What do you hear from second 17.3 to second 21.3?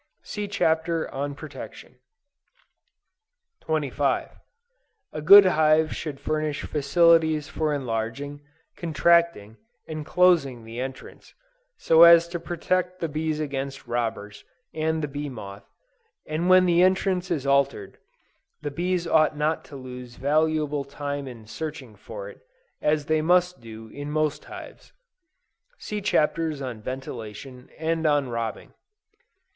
altered, the bees ought not to lose valuable time